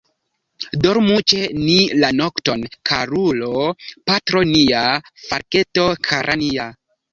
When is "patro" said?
4.09-4.43